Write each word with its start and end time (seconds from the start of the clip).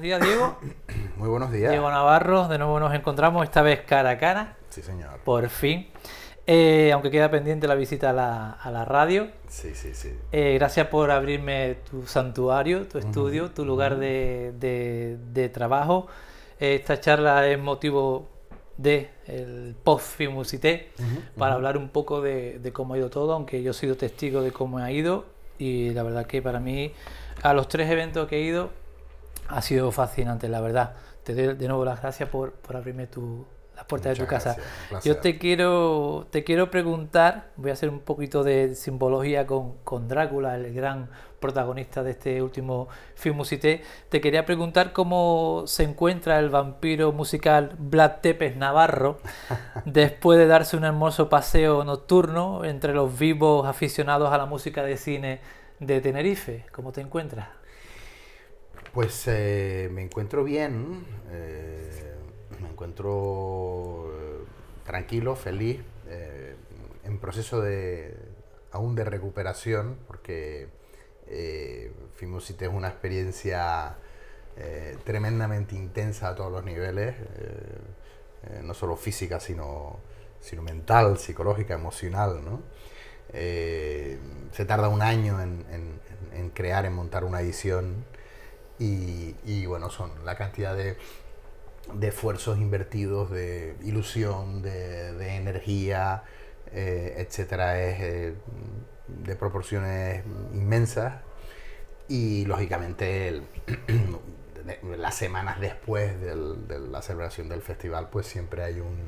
días, 0.00 0.20
Diego. 0.20 0.58
Muy 1.16 1.28
buenos 1.28 1.50
días. 1.50 1.70
Diego 1.70 1.90
Navarro, 1.90 2.46
de 2.48 2.58
nuevo 2.58 2.78
nos 2.78 2.94
encontramos, 2.94 3.42
esta 3.44 3.62
vez 3.62 3.80
cara 3.80 4.10
a 4.10 4.18
cara. 4.18 4.56
Sí, 4.68 4.82
señor. 4.82 5.18
Por 5.24 5.48
fin. 5.48 5.88
Eh, 6.46 6.90
aunque 6.92 7.10
queda 7.10 7.30
pendiente 7.30 7.66
la 7.66 7.74
visita 7.74 8.10
a 8.10 8.12
la, 8.12 8.50
a 8.52 8.70
la 8.70 8.84
radio. 8.84 9.28
Sí, 9.48 9.74
sí, 9.74 9.94
sí. 9.94 10.14
Eh, 10.32 10.54
gracias 10.58 10.86
por 10.88 11.10
abrirme 11.10 11.76
tu 11.90 12.06
santuario, 12.06 12.86
tu 12.86 12.98
estudio, 12.98 13.50
tu 13.50 13.64
lugar 13.64 13.96
de, 13.98 14.52
de- 14.58 15.18
de 15.32 15.48
trabajo. 15.48 16.06
Eh, 16.60 16.74
esta 16.76 17.00
charla 17.00 17.46
es 17.48 17.58
motivo 17.58 18.28
de 18.76 19.10
el 19.26 19.74
post 19.82 20.06
Fimusité 20.16 20.90
para 21.36 21.54
hablar 21.54 21.76
un 21.76 21.88
poco 21.88 22.20
de, 22.20 22.58
de 22.60 22.72
cómo 22.72 22.94
ha 22.94 22.98
ido 22.98 23.10
todo, 23.10 23.32
aunque 23.32 23.62
yo 23.62 23.72
he 23.72 23.74
sido 23.74 23.96
testigo 23.96 24.40
de 24.40 24.52
cómo 24.52 24.78
ha 24.78 24.90
ido 24.92 25.24
y 25.58 25.90
la 25.90 26.04
verdad 26.04 26.26
que 26.26 26.40
para 26.40 26.60
mí 26.60 26.92
a 27.42 27.52
los 27.54 27.66
tres 27.68 27.90
eventos 27.90 28.28
que 28.28 28.36
he 28.36 28.42
ido 28.42 28.70
ha 29.48 29.62
sido 29.62 29.90
fascinante, 29.92 30.48
la 30.48 30.60
verdad. 30.60 30.94
Te 31.24 31.34
doy 31.34 31.56
de 31.56 31.68
nuevo 31.68 31.84
las 31.84 32.00
gracias 32.00 32.28
por, 32.28 32.52
por 32.52 32.76
abrirme 32.76 33.06
tu, 33.06 33.46
las 33.78 33.86
puertas 33.86 34.18
de 34.18 34.24
tu 34.24 34.28
casa. 34.28 34.56
gracias. 34.90 35.04
Yo 35.04 35.20
te 35.20 35.38
quiero, 35.38 36.26
te 36.30 36.42
quiero 36.42 36.68
preguntar, 36.68 37.50
voy 37.56 37.70
a 37.70 37.74
hacer 37.74 37.88
un 37.90 38.00
poquito 38.00 38.42
de 38.42 38.74
simbología 38.74 39.46
con, 39.46 39.78
con 39.84 40.08
Drácula, 40.08 40.56
el 40.56 40.74
gran 40.74 41.08
protagonista 41.38 42.02
de 42.02 42.10
este 42.10 42.42
último 42.42 42.88
film 43.14 43.36
musité. 43.36 43.82
Te 44.08 44.20
quería 44.20 44.44
preguntar 44.44 44.92
cómo 44.92 45.62
se 45.66 45.84
encuentra 45.84 46.40
el 46.40 46.50
vampiro 46.50 47.12
musical 47.12 47.76
Vlad 47.78 48.16
Tepes 48.20 48.56
Navarro 48.56 49.20
después 49.84 50.40
de 50.40 50.46
darse 50.46 50.76
un 50.76 50.84
hermoso 50.84 51.28
paseo 51.28 51.84
nocturno 51.84 52.64
entre 52.64 52.94
los 52.94 53.16
vivos 53.16 53.64
aficionados 53.64 54.32
a 54.32 54.38
la 54.38 54.46
música 54.46 54.82
de 54.82 54.96
cine 54.96 55.40
de 55.78 56.00
Tenerife. 56.00 56.66
¿Cómo 56.72 56.90
te 56.90 57.00
encuentras? 57.00 57.57
Pues 58.92 59.24
eh, 59.26 59.88
me 59.92 60.02
encuentro 60.02 60.44
bien, 60.44 61.04
eh, 61.30 62.14
me 62.60 62.68
encuentro 62.68 64.10
eh, 64.12 64.44
tranquilo, 64.84 65.36
feliz, 65.36 65.80
en 67.04 67.18
proceso 67.18 67.60
de 67.60 68.14
aún 68.72 68.94
de 68.94 69.04
recuperación, 69.04 69.96
porque 70.06 70.68
eh, 71.26 71.92
Filmosite 72.16 72.66
es 72.66 72.70
una 72.72 72.88
experiencia 72.88 73.96
tremendamente 75.04 75.76
intensa 75.76 76.30
a 76.30 76.34
todos 76.34 76.50
los 76.50 76.64
niveles, 76.64 77.14
no 78.62 78.74
solo 78.74 78.96
física, 78.96 79.40
sino, 79.40 79.98
sino 80.40 80.62
mental, 80.62 81.18
psicológica, 81.18 81.74
emocional, 81.74 82.44
¿no? 82.44 82.62
Se 84.52 84.64
tarda 84.66 84.88
un 84.88 85.02
año 85.02 85.40
en, 85.40 85.64
en- 85.70 86.00
en 86.34 86.50
crear, 86.50 86.84
en 86.86 86.92
montar 86.94 87.24
una 87.24 87.40
edición 87.40 88.04
y, 88.78 89.34
y, 89.44 89.66
bueno, 89.66 89.90
son 89.90 90.10
la 90.24 90.36
cantidad 90.36 90.76
de, 90.76 90.96
de 91.94 92.08
esfuerzos 92.08 92.58
invertidos, 92.58 93.30
de 93.30 93.76
ilusión, 93.82 94.62
de, 94.62 95.12
de 95.14 95.36
energía, 95.36 96.22
eh, 96.72 97.14
etcétera, 97.18 97.80
es 97.80 98.00
eh, 98.00 98.34
de 99.08 99.36
proporciones 99.36 100.22
inmensas 100.52 101.14
y 102.08 102.44
lógicamente 102.44 103.42
las 104.98 105.14
semanas 105.14 105.60
después 105.60 106.20
de 106.20 106.78
la 106.78 107.00
celebración 107.02 107.48
del 107.48 107.62
festival 107.62 108.08
pues 108.10 108.26
siempre 108.26 108.64
hay 108.64 108.80
un, 108.80 108.98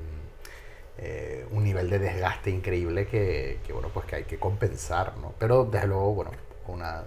eh, 0.98 1.46
un 1.50 1.64
nivel 1.64 1.90
de 1.90 1.98
desgaste 1.98 2.50
increíble 2.50 3.06
que, 3.06 3.60
que, 3.66 3.72
bueno 3.72 3.90
pues 3.92 4.06
que 4.06 4.16
hay 4.16 4.24
que 4.24 4.38
compensar 4.38 5.16
¿no? 5.18 5.34
pero 5.38 5.64
desde 5.64 5.86
luego 5.86 6.14
bueno 6.14 6.30
una 6.66 7.02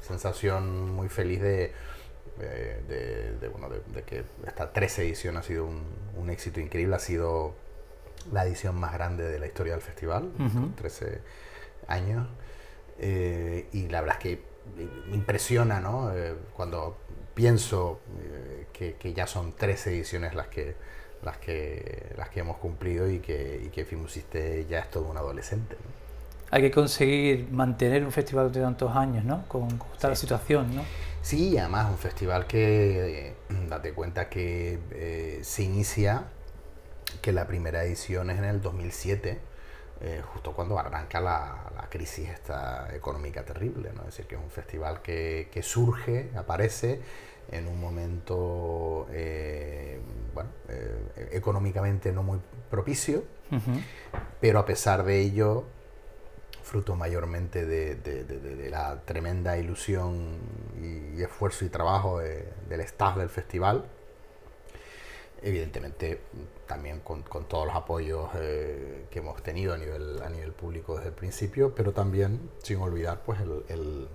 sensación 0.00 0.90
muy 0.90 1.08
feliz 1.08 1.40
de, 1.40 1.72
eh, 2.40 2.82
de, 2.88 3.38
de, 3.38 3.48
bueno, 3.48 3.68
de, 3.68 3.80
de 3.92 4.02
que 4.02 4.24
esta 4.46 4.72
13 4.72 5.02
edición 5.02 5.36
ha 5.36 5.42
sido 5.42 5.66
un, 5.66 5.82
un 6.16 6.30
éxito 6.30 6.60
increíble 6.60 6.96
ha 6.96 6.98
sido 6.98 7.54
la 8.32 8.44
edición 8.44 8.74
más 8.76 8.92
grande 8.92 9.24
de 9.24 9.38
la 9.38 9.46
historia 9.46 9.72
del 9.74 9.82
festival 9.82 10.32
Ujú. 10.38 10.70
13 10.76 11.20
años 11.88 12.26
eh, 12.98 13.68
y 13.72 13.88
la 13.88 14.00
verdad 14.00 14.16
es 14.18 14.22
que 14.22 14.42
me 15.08 15.14
impresiona 15.16 15.80
¿no? 15.80 16.14
Eh, 16.16 16.34
cuando 16.56 16.96
pienso 17.34 18.00
eh, 18.22 18.66
que, 18.72 18.94
que 18.94 19.12
ya 19.12 19.26
son 19.26 19.52
tres 19.56 19.86
ediciones 19.86 20.34
las 20.34 20.48
que 20.48 20.74
las 21.22 21.38
que 21.38 22.12
las 22.16 22.28
que 22.30 22.40
hemos 22.40 22.56
cumplido 22.58 23.08
y 23.10 23.18
que, 23.20 23.60
y 23.64 23.68
que 23.70 23.84
Fimusiste 23.84 24.66
ya 24.66 24.80
es 24.80 24.90
todo 24.90 25.04
un 25.04 25.16
adolescente 25.16 25.76
¿no? 25.76 26.03
Hay 26.54 26.62
que 26.62 26.70
conseguir 26.70 27.50
mantener 27.50 28.04
un 28.04 28.12
festival 28.12 28.52
de 28.52 28.60
tantos 28.60 28.94
años, 28.94 29.24
¿no? 29.24 29.42
Con, 29.48 29.76
con 29.76 29.88
esta 29.92 30.14
Sí. 30.14 30.20
situación, 30.20 30.76
¿no? 30.76 30.82
Sí, 31.20 31.58
además 31.58 31.90
un 31.90 31.98
festival 31.98 32.46
que, 32.46 33.30
eh, 33.30 33.34
date 33.68 33.92
cuenta 33.92 34.28
que 34.28 34.78
eh, 34.92 35.40
se 35.42 35.64
inicia, 35.64 36.26
que 37.20 37.32
la 37.32 37.48
primera 37.48 37.82
edición 37.82 38.30
es 38.30 38.38
en 38.38 38.44
el 38.44 38.60
2007, 38.62 39.40
eh, 40.00 40.22
justo 40.32 40.52
cuando 40.52 40.78
arranca 40.78 41.20
la, 41.20 41.72
la 41.74 41.88
crisis 41.90 42.28
esta 42.28 42.94
económica 42.94 43.44
terrible, 43.44 43.90
¿no? 43.92 44.02
Es 44.02 44.06
decir, 44.10 44.26
que 44.26 44.36
es 44.36 44.40
un 44.40 44.50
festival 44.50 45.02
que, 45.02 45.48
que 45.50 45.60
surge, 45.64 46.30
aparece 46.36 47.00
en 47.50 47.66
un 47.66 47.80
momento, 47.80 49.08
eh, 49.10 49.98
bueno, 50.32 50.50
eh, 50.68 51.30
económicamente 51.32 52.12
no 52.12 52.22
muy 52.22 52.38
propicio, 52.70 53.24
Ujú. 53.50 53.80
pero 54.40 54.60
a 54.60 54.64
pesar 54.66 55.02
de 55.02 55.20
ello, 55.20 55.64
fruto 56.64 56.96
mayormente 56.96 57.64
de, 57.66 58.68
la 58.70 59.02
tremenda 59.04 59.56
ilusión 59.58 60.38
y, 60.82 61.22
esfuerzo 61.22 61.64
y 61.64 61.68
trabajo 61.68 62.18
de- 62.18 62.48
del 62.68 62.80
staff 62.80 63.16
del 63.16 63.28
festival, 63.28 63.84
evidentemente 65.42 66.20
también 66.66 67.00
con, 67.00 67.22
todos 67.22 67.66
los 67.66 67.76
apoyos 67.76 68.30
eh, 68.36 69.04
que 69.10 69.18
hemos 69.18 69.42
tenido 69.42 69.74
a 69.74 69.76
nivel, 69.78 70.22
a 70.22 70.30
nivel 70.30 70.52
público 70.52 70.96
desde 70.96 71.08
el 71.10 71.14
principio, 71.14 71.74
pero 71.74 71.92
también 71.92 72.50
sin 72.62 72.78
olvidar 72.80 73.20
pues 73.24 73.40
el, 73.40 73.62
el- 73.68 74.08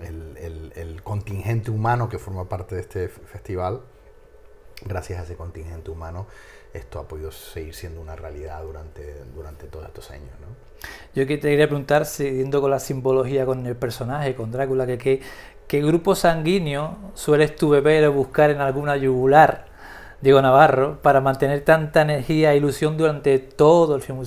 el- 0.00 1.02
contingente 1.02 1.70
humano 1.70 2.08
que 2.08 2.18
forma 2.18 2.48
parte 2.48 2.74
de 2.74 2.80
este 2.80 3.08
festival. 3.08 3.82
Gracias 4.86 5.20
a 5.20 5.24
ese 5.24 5.36
contingente 5.36 5.90
humano, 5.90 6.26
esto 6.72 6.98
ha 6.98 7.08
podido 7.08 7.32
seguir 7.32 7.74
siendo 7.74 8.00
una 8.00 8.16
realidad 8.16 8.62
durante, 8.62 9.24
durante 9.34 9.66
todos 9.66 9.86
estos 9.86 10.10
años. 10.10 10.30
¿no? 10.40 10.46
Yo 11.14 11.26
que 11.26 11.36
te 11.38 11.50
quería 11.50 11.66
preguntar, 11.66 12.06
siguiendo 12.06 12.60
con 12.60 12.70
la 12.70 12.78
simbología 12.78 13.44
con 13.46 13.66
el 13.66 13.76
personaje, 13.76 14.34
con 14.34 14.52
Drácula, 14.52 14.86
que 14.86 15.20
qué, 15.66 15.80
grupo 15.82 16.14
sanguíneo 16.14 16.96
sueles 17.14 17.56
tú 17.56 17.70
beber 17.70 18.06
o 18.06 18.12
buscar 18.12 18.50
en 18.50 18.60
alguna 18.60 18.96
yugular, 18.96 19.66
Diego 20.20 20.42
Navarro, 20.42 21.00
para 21.02 21.20
mantener 21.20 21.64
tanta 21.64 22.02
energía 22.02 22.52
e 22.52 22.58
ilusión 22.58 22.96
durante 22.96 23.38
todo 23.38 23.96
el 23.96 24.02
film? 24.02 24.22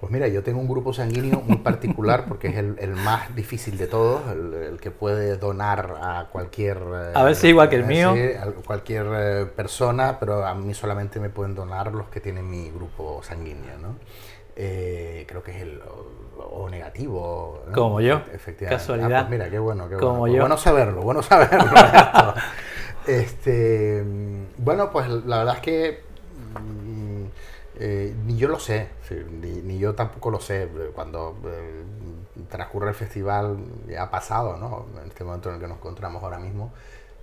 Pues 0.00 0.12
mira, 0.12 0.28
yo 0.28 0.42
tengo 0.42 0.60
un 0.60 0.68
grupo 0.68 0.92
sanguíneo 0.92 1.40
muy 1.40 1.56
particular 1.58 2.24
porque 2.28 2.48
es 2.48 2.56
el, 2.56 2.76
el 2.78 2.94
más 2.94 3.34
difícil 3.34 3.78
de 3.78 3.86
todos, 3.86 4.20
el, 4.30 4.52
el 4.54 4.80
que 4.80 4.90
puede 4.90 5.36
donar 5.38 5.96
a 6.02 6.28
cualquier... 6.30 6.76
eh, 6.78 7.12
A 7.14 7.22
ver 7.24 7.34
si 7.34 7.48
igual 7.48 7.68
que 7.70 7.76
el 7.76 7.84
mío. 7.86 8.10
a 8.10 8.46
cualquier 8.66 9.06
eh, 9.14 9.46
persona, 9.46 10.18
pero 10.20 10.44
a 10.46 10.54
mí 10.54 10.74
solamente 10.74 11.18
me 11.18 11.30
pueden 11.30 11.54
donar 11.54 11.92
los 11.92 12.08
que 12.08 12.20
tienen 12.20 12.48
mi 12.48 12.70
grupo 12.70 13.22
sanguíneo, 13.22 13.78
¿no? 13.78 13.96
Eh, 14.54 15.24
creo 15.28 15.42
que 15.42 15.50
es 15.50 15.62
el 15.62 15.80
O, 15.82 16.64
O 16.64 16.70
negativo. 16.70 17.62
¿no? 17.66 17.72
Como 17.72 18.00
yo. 18.00 18.20
Efectivamente. 18.32 18.82
Casualidad. 18.82 19.12
Ah, 19.20 19.26
pues 19.28 19.30
mira, 19.30 19.50
qué 19.50 19.58
bueno, 19.58 19.88
qué 19.88 19.96
Como 19.96 20.18
bueno. 20.18 20.20
Pues 20.22 20.32
yo. 20.34 20.40
Bueno 20.42 20.56
saberlo, 20.58 21.02
bueno 21.02 21.22
saberlo. 21.22 21.70
este, 23.06 24.02
mm, 24.04 24.44
bueno, 24.58 24.90
pues 24.90 25.08
la 25.08 25.38
verdad 25.38 25.54
es 25.56 25.60
que 25.62 26.00
mm, 26.60 27.24
eh, 27.78 28.14
ni 28.24 28.36
yo 28.36 28.48
lo 28.48 28.58
sé, 28.58 28.88
ni, 29.30 29.60
ni 29.62 29.78
yo 29.78 29.94
tampoco 29.94 30.30
lo 30.30 30.40
sé. 30.40 30.68
Cuando 30.94 31.36
eh, 31.46 31.84
transcurre 32.48 32.88
el 32.88 32.94
festival, 32.94 33.58
ha 33.98 34.10
pasado, 34.10 34.56
¿no? 34.56 34.86
En 35.00 35.08
este 35.08 35.24
momento 35.24 35.48
en 35.50 35.56
el 35.56 35.60
que 35.60 35.68
nos 35.68 35.76
encontramos 35.78 36.22
ahora 36.22 36.38
mismo, 36.38 36.72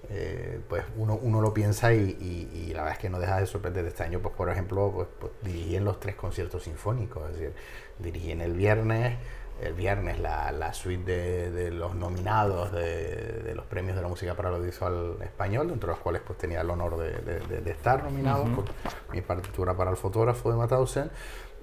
eh, 0.10 0.60
pues 0.68 0.84
uno, 0.98 1.18
uno 1.22 1.42
lo 1.42 1.54
piensa 1.54 1.94
y, 1.94 2.72
la 2.74 2.82
verdad 2.82 2.94
es 2.94 3.00
que 3.00 3.10
no 3.10 3.20
deja 3.20 3.40
de 3.40 3.48
sorprender 3.48 3.86
este 3.86 4.04
año. 4.04 4.20
Pues 4.20 4.36
por 4.36 4.50
ejemplo, 4.50 4.92
pues, 4.94 5.08
pues, 5.20 5.32
en 5.54 5.86
los 5.86 6.00
tres 6.00 6.16
conciertos 6.16 6.64
sinfónicos, 6.64 7.30
es 7.32 7.40
decir, 7.40 7.54
dirigí 8.00 8.32
en 8.32 8.42
el 8.42 8.54
viernes, 8.54 9.18
el 9.62 9.74
viernes 9.74 10.20
la, 10.20 10.52
la 10.52 10.74
suite 10.74 11.04
de, 11.04 11.52
de 11.52 11.72
los 11.72 11.96
nominados 11.96 12.72
de, 12.72 13.42
de 13.44 13.56
los 13.56 13.66
premios 13.66 13.96
de 13.96 14.02
la 14.02 14.08
música 14.08 14.36
para 14.36 14.50
el 14.50 14.56
audiovisual 14.56 15.18
español, 15.22 15.70
entre 15.72 15.90
los 15.90 16.00
cuales 16.00 16.22
pues 16.26 16.38
tenía 16.38 16.62
el 16.62 16.70
honor 16.70 16.98
de, 16.98 17.72
estar 17.72 18.04
nominado 18.04 18.44
por 18.46 18.66
mi 19.12 19.22
partitura 19.22 19.76
para 19.76 19.92
el 19.92 19.98
fotógrafo 19.98 20.52
de 20.52 20.58
Mauthausen. 20.58 21.12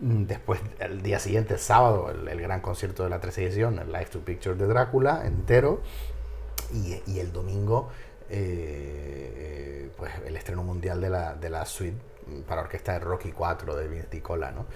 Mm, 0.00 0.25
Después, 0.25 0.60
el 0.78 1.02
día 1.02 1.19
siguiente, 1.19 1.54
el 1.54 1.60
sábado, 1.60 2.10
el, 2.10 2.26
el 2.28 2.40
gran 2.40 2.60
concierto 2.60 3.02
de 3.04 3.10
la 3.10 3.20
13 3.20 3.44
edición, 3.46 3.78
el 3.78 3.88
Live 3.92 4.06
to 4.06 4.20
Picture 4.20 4.54
de 4.56 4.66
Drácula, 4.66 5.26
entero. 5.26 5.82
Y, 6.72 7.02
y 7.06 7.19
el 7.19 7.32
domingo, 7.32 7.88
eh, 8.28 9.90
pues 9.96 10.12
el 10.25 10.37
estreno 10.37 10.62
mundial 10.62 11.00
de 11.00 11.10
la, 11.10 11.34
de 11.34 11.50
la 11.50 11.66
suite 11.66 11.98
mm, 12.26 12.42
para 12.42 12.62
orquesta 12.62 12.92
de 12.92 13.00
Rocky 13.00 13.32
4 13.32 13.75
de 13.76 13.88
Vince 13.88 14.08
Di 14.10 14.20
Cola, 14.20 14.52
¿no? 14.52 14.66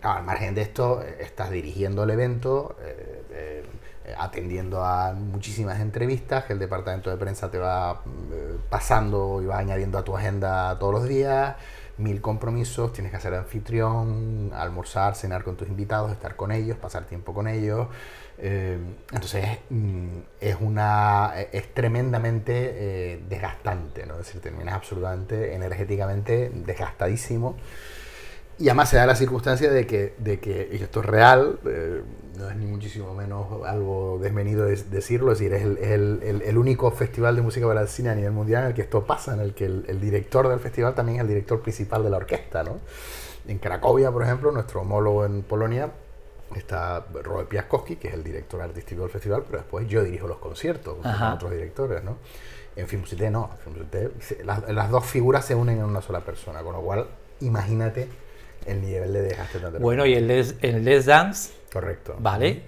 Claro, 0.00 0.18
al 0.18 0.24
margen 0.24 0.54
de 0.54 0.62
esto, 0.62 1.02
eh, 1.02 1.18
estás 1.20 1.50
dirigiendo 1.50 2.04
el 2.04 2.10
evento, 2.10 2.76
eh, 3.32 3.64
eh, 4.04 4.14
atendiendo 4.18 4.84
a 4.84 5.12
muchísimas 5.12 5.80
entrevistas 5.80 6.44
que 6.44 6.54
el 6.54 6.58
departamento 6.58 7.08
de 7.08 7.16
prensa 7.16 7.50
te 7.52 7.58
va 7.58 8.02
eh, 8.32 8.56
pasando 8.68 9.40
y 9.40 9.46
va 9.46 9.58
añadiendo 9.58 9.96
a 9.96 10.02
tu 10.02 10.16
agenda 10.16 10.76
todos 10.80 10.92
los 10.92 11.04
días, 11.04 11.54
mil 11.98 12.20
compromisos, 12.20 12.92
tienes 12.92 13.12
que 13.12 13.18
hacer 13.18 13.34
anfitrión, 13.34 14.50
almorzar, 14.54 15.14
cenar 15.14 15.44
con 15.44 15.56
tus 15.56 15.68
invitados, 15.68 16.10
estar 16.10 16.34
con 16.34 16.50
ellos, 16.50 16.76
pasar 16.78 17.04
tiempo 17.04 17.32
con 17.32 17.46
ellos. 17.46 17.86
Entonces 18.38 19.46
mm, 19.70 20.18
es, 20.40 20.56
una, 20.60 21.32
es 21.52 21.72
tremendamente 21.72 23.20
desgastante, 23.28 24.04
¿no? 24.04 24.14
es 24.14 24.26
decir, 24.26 24.40
terminas 24.40 24.74
absolutamente 24.74 25.54
energéticamente 25.54 26.50
desgastadísimo. 26.52 27.56
Y 28.62 28.68
además 28.68 28.90
se 28.90 28.96
da 28.96 29.06
la 29.06 29.16
circunstancia 29.16 29.72
de 29.72 29.88
que, 29.88 30.14
de 30.18 30.38
que 30.38 30.68
y 30.70 30.76
esto 30.76 31.00
es 31.00 31.06
real, 31.06 31.58
eh, 31.66 32.00
no 32.38 32.48
es 32.48 32.54
ni 32.54 32.64
muchísimo 32.64 33.12
menos 33.12 33.48
algo 33.66 34.20
desmenido 34.22 34.66
de 34.66 34.76
decirlo, 34.76 35.32
es 35.32 35.40
decir, 35.40 35.52
es, 35.52 35.64
el, 35.64 36.22
el, 36.22 36.42
el, 36.42 36.58
único 36.58 36.88
festival 36.92 37.34
de 37.34 37.42
música 37.42 37.66
para 37.66 37.80
el 37.80 37.88
cine 37.88 38.10
a 38.10 38.14
nivel 38.14 38.30
mundial 38.30 38.62
en 38.62 38.68
el 38.68 38.74
que 38.74 38.82
esto 38.82 39.04
pasa, 39.04 39.34
en 39.34 39.40
el 39.40 39.52
que 39.52 39.64
el, 39.64 40.00
director 40.00 40.46
del 40.46 40.60
festival 40.60 40.94
también 40.94 41.16
es 41.16 41.22
el 41.22 41.26
director 41.26 41.60
principal 41.60 42.04
de 42.04 42.10
la 42.10 42.18
orquesta. 42.18 42.62
¿no? 42.62 42.78
En 43.48 43.58
Cracovia, 43.58 44.12
por 44.12 44.22
ejemplo, 44.22 44.52
nuestro 44.52 44.82
homólogo 44.82 45.24
en 45.24 45.42
Polonia, 45.42 45.90
está 46.54 47.04
Robert 47.20 47.48
Piaskowski, 47.48 47.96
que 47.96 48.06
es 48.06 48.14
el 48.14 48.22
director 48.22 48.62
artístico 48.62 49.02
del 49.02 49.10
festival, 49.10 49.42
pero 49.44 49.58
después 49.58 49.88
yo 49.88 50.04
dirijo 50.04 50.28
los 50.28 50.38
conciertos 50.38 50.98
con 50.98 51.22
otros 51.32 51.50
directores. 51.50 52.04
¿no? 52.04 52.18
En 52.76 52.86
Filmcité 52.86 53.28
no, 53.28 53.50
en 53.66 54.46
las, 54.46 54.72
las 54.72 54.88
dos 54.88 55.04
figuras 55.04 55.44
se 55.44 55.56
unen 55.56 55.78
en 55.78 55.84
una 55.84 56.00
sola 56.00 56.20
persona, 56.20 56.62
con 56.62 56.74
lo 56.74 56.80
cual 56.80 57.08
imagínate 57.40 58.22
el 58.66 58.80
nivel 58.80 59.12
de 59.12 59.22
dejaste 59.22 59.58
Bueno, 59.80 60.06
y 60.06 60.14
el 60.14 60.26
Les, 60.26 61.06
Dance. 61.06 61.52
Correcto. 61.72 62.16
Vale. 62.18 62.62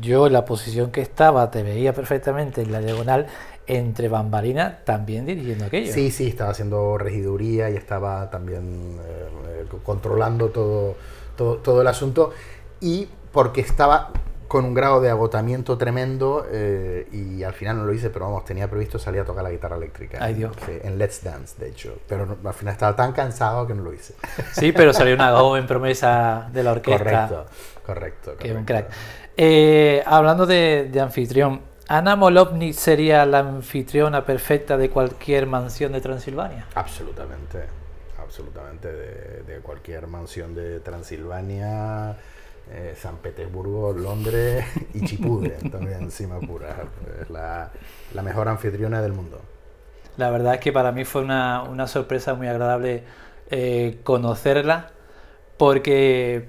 Yo 0.00 0.26
en 0.26 0.32
la 0.32 0.44
posición 0.44 0.90
que 0.90 1.00
estaba 1.00 1.50
te 1.50 1.62
veía 1.62 1.92
perfectamente 1.92 2.62
en 2.62 2.72
la 2.72 2.80
diagonal 2.80 3.26
entre 3.68 4.08
bambalinas 4.08 4.84
también 4.84 5.26
dirigiendo 5.26 5.66
aquello. 5.66 5.92
Sí, 5.92 6.10
sí, 6.10 6.28
estaba 6.28 6.50
haciendo 6.50 6.98
regiduría 6.98 7.70
y 7.70 7.76
estaba 7.76 8.28
también 8.30 8.98
eh, 9.04 9.64
controlando 9.84 10.48
todo, 10.48 10.96
todo, 11.36 11.58
todo 11.58 11.82
el 11.82 11.86
asunto. 11.86 12.32
Y 12.80 13.08
porque 13.32 13.60
estaba 13.60 14.12
con 14.48 14.64
un 14.64 14.74
grado 14.74 15.00
de 15.00 15.10
agotamiento 15.10 15.76
tremendo 15.76 16.46
eh, 16.50 17.08
y 17.12 17.42
al 17.42 17.52
final 17.52 17.78
no 17.78 17.84
lo 17.84 17.92
hice, 17.92 18.10
pero 18.10 18.26
vamos, 18.26 18.44
tenía 18.44 18.68
previsto 18.68 18.98
salir 18.98 19.20
a 19.20 19.24
tocar 19.24 19.42
la 19.42 19.50
guitarra 19.50 19.76
eléctrica. 19.76 20.18
Ay, 20.20 20.34
Dios. 20.34 20.56
en 20.68 20.98
Let's 20.98 21.22
Dance, 21.24 21.58
de 21.58 21.68
hecho. 21.68 21.98
Pero 22.08 22.36
al 22.44 22.54
final 22.54 22.72
estaba 22.72 22.94
tan 22.94 23.12
cansado 23.12 23.66
que 23.66 23.74
no 23.74 23.82
lo 23.82 23.92
hice. 23.92 24.14
Sí, 24.52 24.72
pero 24.72 24.92
salió 24.92 25.14
una 25.14 25.36
joven 25.36 25.66
promesa 25.66 26.48
de 26.52 26.62
la 26.62 26.72
orquesta. 26.72 27.04
Correcto, 27.04 27.46
correcto. 27.84 28.36
Que 28.38 28.52
un 28.52 28.64
crack. 28.64 28.90
Eh, 29.36 30.02
hablando 30.06 30.46
de, 30.46 30.90
anfitrión, 31.00 31.60
¿Ana 31.88 32.16
Molovny 32.16 32.72
sería 32.72 33.26
la 33.26 33.40
anfitriona 33.40 34.24
perfecta 34.24 34.76
de 34.76 34.90
cualquier 34.90 35.46
mansión 35.46 35.92
de 35.92 36.00
Transilvania? 36.00 36.66
Absolutamente, 36.74 37.64
absolutamente. 38.18 38.92
De, 38.92 39.42
de 39.42 39.60
cualquier 39.60 40.06
mansión 40.06 40.54
de 40.54 40.80
Transilvania 40.80 42.16
eh, 42.70 42.94
San 43.00 43.18
Petersburgo, 43.18 43.92
Londres 43.92 44.64
y 44.94 45.04
Chipudre, 45.04 45.50
también 45.70 46.10
Simapura. 46.10 46.76
Es 47.20 47.30
la, 47.30 47.70
la, 48.14 48.22
mejor 48.22 48.48
anfitriona 48.48 49.00
del 49.00 49.12
mundo. 49.12 49.40
La 50.16 50.30
verdad 50.30 50.54
es 50.54 50.60
que 50.60 50.72
para 50.72 50.92
mí 50.92 51.04
fue 51.04 51.22
una, 51.22 51.62
una 51.62 51.86
sorpresa 51.86 52.34
muy 52.34 52.48
agradable 52.48 53.04
eh, 53.50 54.00
conocerla, 54.02 54.90
porque 55.56 56.48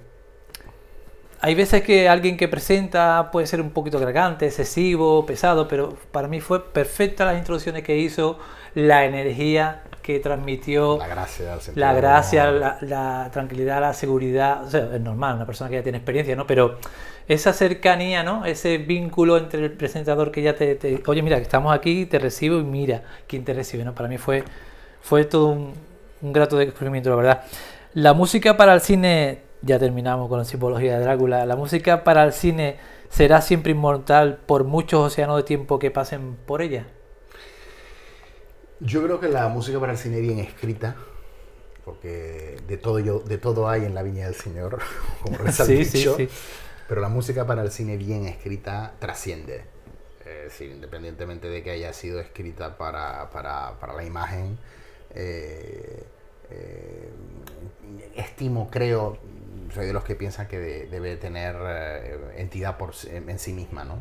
hay 1.40 1.54
veces 1.54 1.84
que 1.84 2.10
alguien 2.10 2.38
que 2.38 2.48
presenta 2.48 3.30
puede 3.32 3.46
ser 3.46 3.62
un 3.62 3.70
poquito 3.70 4.00
cargante, 4.00 4.48
excesivo, 4.48 5.26
pesado, 5.26 5.68
pero 5.68 5.96
para 6.12 6.28
mí 6.28 6.42
fue 6.42 6.64
perfecta 6.72 7.26
las 7.26 7.38
introducciones 7.38 7.84
que 7.84 7.98
hizo, 7.98 8.40
la 8.74 9.06
energía 9.06 9.84
que 10.08 10.22
transmitió 10.22 10.98
la 11.00 11.06
gracia, 11.06 11.58
la, 11.76 11.94
gracia 11.94 12.50
la, 12.80 13.30
tranquilidad, 13.34 13.82
la 13.82 13.94
seguridad. 13.94 14.64
O 14.64 14.70
sea, 14.70 14.90
es 14.96 15.02
normal, 15.02 15.36
una 15.36 15.46
persona 15.46 15.70
que 15.70 15.76
ya 15.76 15.84
tiene 15.84 15.98
experiencia, 15.98 16.34
¿no? 16.34 16.48
Pero 16.48 16.78
esa 17.28 17.52
cercanía, 17.52 18.24
¿no? 18.24 18.46
Ese 18.46 18.78
vínculo 18.78 19.36
entre 19.36 19.66
el 19.66 19.74
presentador 19.74 20.32
que 20.32 20.42
ya 20.42 20.56
te, 20.56 21.04
oye, 21.08 21.22
mira, 21.22 21.36
que 21.36 21.44
estamos 21.44 21.76
aquí, 21.76 22.06
te 22.06 22.20
recibo 22.20 22.58
y 22.58 22.64
mira 22.64 23.04
quién 23.28 23.44
te 23.44 23.54
recibe, 23.54 23.84
¿no? 23.84 23.94
Para 23.94 24.08
mí 24.08 24.18
fue, 24.18 24.46
fue 25.02 25.26
todo 25.26 25.48
un, 25.48 25.74
un 26.22 26.32
grato 26.32 26.56
descubrimiento, 26.56 27.10
la 27.10 27.18
verdad. 27.18 27.44
La 27.94 28.14
música 28.14 28.56
para 28.56 28.74
el 28.76 28.80
cine, 28.80 29.42
ya 29.62 29.78
terminamos 29.78 30.30
con 30.30 30.38
la 30.38 30.46
simbología 30.46 30.98
de 30.98 31.04
Drácula, 31.04 31.46
la 31.46 31.58
música 31.58 32.06
para 32.06 32.24
el 32.24 32.32
cine 32.32 32.78
será 33.10 33.42
siempre 33.42 33.74
inmortal 33.74 34.38
por 34.46 34.64
muchos 34.64 35.06
océanos 35.06 35.36
de 35.36 35.44
tiempo 35.44 35.80
que 35.80 35.92
pasen 35.92 36.38
por 36.46 36.62
ella. 36.62 36.86
Yo 38.80 39.04
creo 39.04 39.20
que 39.20 39.28
la 39.28 39.48
música 39.48 39.80
para 39.80 39.94
el 39.94 39.98
cine 39.98 40.20
bien 40.20 40.40
escrita, 40.40 40.96
porque 41.84 42.58
de 42.68 42.78
todo, 42.78 43.00
yo, 43.00 43.20
de 43.20 43.38
todo 43.38 43.70
hay 43.70 43.86
en 43.86 43.96
la 43.96 44.04
Viña 44.04 44.26
del 44.26 44.36
Señor, 44.36 44.80
como 45.22 45.38
sí, 45.52 45.76
dicho, 45.76 46.16
sí, 46.16 46.30
pero 46.88 47.02
la 47.02 47.10
música 47.10 47.46
para 47.46 47.64
el 47.64 47.72
cine 47.72 47.98
bien 47.98 48.26
escrita 48.26 48.94
trasciende. 49.00 49.66
Es 50.46 50.60
independientemente 50.62 51.50
de 51.50 51.64
que 51.64 51.72
haya 51.72 51.94
sido 51.94 52.20
escrita 52.20 52.78
para, 52.78 53.30
para, 53.32 53.80
para 53.80 53.94
la 53.94 54.04
imagen, 54.04 54.58
eh, 55.16 56.04
eh, 56.50 57.10
estimo, 58.16 58.70
creo, 58.70 59.18
soy 59.74 59.86
de 59.86 59.94
los 59.94 60.04
que 60.04 60.16
piensan 60.16 60.48
que 60.48 60.60
debe 60.60 61.18
tener 61.18 61.56
eh, 61.62 62.34
entidad 62.38 62.78
por, 62.78 62.94
en, 63.06 63.40
sí 63.40 63.54
misma, 63.54 63.84
¿no? 63.84 63.96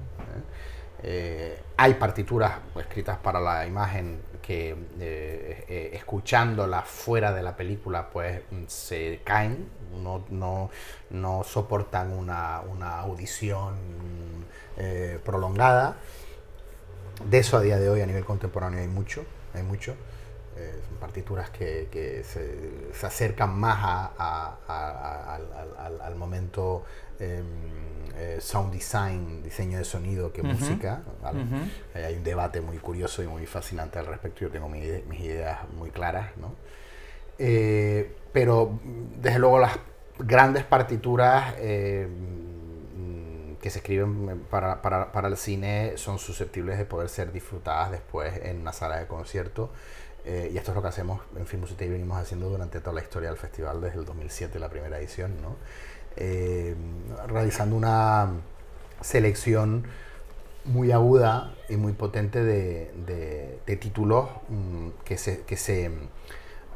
Hay 1.76 1.94
partituras 1.94 2.52
escritas 2.76 3.16
para 3.18 3.38
la 3.38 3.66
imagen 3.66 4.20
que 4.46 4.70
eh, 5.00 5.64
eh, 5.68 5.90
escuchándola 5.94 6.82
fuera 6.82 7.32
de 7.32 7.42
la 7.42 7.56
película 7.56 8.10
pues 8.10 8.42
se 8.68 9.20
caen, 9.24 9.68
no, 10.00 10.24
no, 10.30 10.70
no 11.10 11.42
soportan 11.42 12.12
una, 12.12 12.60
una 12.60 13.00
audición 13.00 13.74
eh, 14.76 15.18
prolongada. 15.24 15.96
De 17.28 17.38
eso 17.38 17.56
a 17.56 17.60
día 17.60 17.76
de 17.78 17.88
hoy 17.88 18.02
a 18.02 18.06
nivel 18.06 18.24
contemporáneo 18.24 18.78
hay 18.78 18.86
mucho, 18.86 19.24
hay 19.52 19.64
mucho. 19.64 19.96
Son 20.88 20.96
partituras 20.98 21.50
que, 21.50 21.88
que 21.90 22.24
se, 22.24 22.92
se, 22.92 23.06
acercan 23.06 23.58
más 23.58 23.78
a, 23.80 24.56
a, 24.66 25.34
al, 25.34 26.00
al, 26.00 26.14
momento 26.16 26.84
em, 27.18 27.44
eh, 28.16 28.38
sound 28.40 28.72
design, 28.72 29.42
diseño 29.42 29.78
de 29.78 29.84
sonido, 29.84 30.32
que 30.32 30.42
música. 30.42 31.02
Hay 31.94 32.14
un 32.14 32.24
debate 32.24 32.60
muy 32.60 32.78
curioso 32.78 33.22
y 33.22 33.26
muy 33.26 33.46
fascinante 33.46 33.98
al 33.98 34.06
respecto. 34.06 34.40
Yo 34.40 34.50
tengo 34.50 34.68
mis 34.68 35.20
ideas 35.20 35.58
muy 35.76 35.90
claras, 35.90 36.36
¿no? 36.38 36.54
Eh, 37.38 38.14
pero 38.32 38.78
desde 39.16 39.38
luego 39.38 39.58
las 39.58 39.78
grandes 40.18 40.64
partituras 40.64 41.54
eh, 41.58 42.08
que 43.60 43.70
se 43.70 43.78
escriben 43.78 44.44
para, 44.50 44.80
para, 44.80 45.12
para, 45.12 45.28
el 45.28 45.36
cine 45.36 45.92
son 45.96 46.18
susceptibles 46.18 46.78
de 46.78 46.84
poder 46.84 47.08
ser 47.08 47.32
disfrutadas 47.32 47.90
después 47.90 48.32
en 48.42 48.60
una 48.60 48.72
sala 48.72 48.98
de 48.98 49.06
concierto. 49.06 49.70
Y 50.26 50.58
esto 50.58 50.72
es 50.72 50.74
lo 50.74 50.82
que 50.82 50.88
hacemos 50.88 51.20
en 51.36 51.46
Film 51.46 51.64
y 51.78 51.86
venimos 51.86 52.18
haciendo 52.18 52.48
durante 52.48 52.80
toda 52.80 52.94
la 52.94 53.02
historia 53.02 53.28
del 53.28 53.38
festival 53.38 53.80
desde 53.80 54.00
el 54.00 54.04
2007, 54.04 54.58
la 54.58 54.68
primera 54.68 54.98
edición. 54.98 55.40
¿no? 55.40 55.56
Eh, 56.16 56.74
realizando 57.26 57.76
una 57.76 58.40
selección 59.02 59.84
muy 60.64 60.90
aguda 60.90 61.54
y 61.68 61.76
muy 61.76 61.92
potente 61.92 62.42
de, 62.42 63.60
títulos 63.78 64.30
mm, 64.48 64.88
que 65.04 65.18
se, 65.18 65.42
que 65.42 65.58
se 65.58 65.90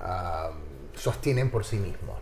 ah, 0.00 0.50
sostienen 0.95 1.50
por 1.50 1.64
sí 1.64 1.76
mismos. 1.76 2.19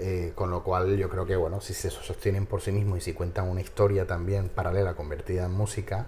Eh, 0.00 0.30
con 0.36 0.52
lo 0.52 0.62
cual 0.62 0.96
yo 0.96 1.08
creo 1.08 1.26
que 1.26 1.34
bueno, 1.34 1.60
si 1.60 1.74
se 1.74 1.90
sostienen 1.90 2.46
por 2.46 2.60
sí 2.60 2.70
mismos 2.70 2.98
y 2.98 3.00
si 3.00 3.14
cuentan 3.14 3.48
una 3.48 3.60
historia 3.60 4.06
también 4.06 4.48
paralela 4.48 4.94
convertida 4.94 5.46
en 5.46 5.50
música, 5.50 6.06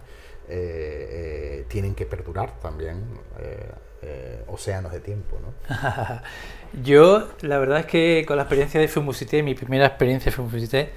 eh, 0.48 1.64
tienen 1.66 1.96
que 1.96 2.06
perdurar 2.06 2.60
también 2.60 3.02
océanos 4.48 4.92
de 4.92 5.00
tiempo. 5.00 5.38
¿no? 5.40 5.74
Yo, 6.82 7.28
la 7.42 7.58
verdad 7.58 7.80
es 7.80 7.86
que 7.86 8.24
con 8.26 8.36
la 8.36 8.44
experiencia 8.44 8.80
de 8.80 8.88
Fumusité, 8.88 9.42
mi 9.42 9.54
primera 9.54 9.86
experiencia 9.86 10.30
de 10.30 10.36
Fumusité, 10.36 10.90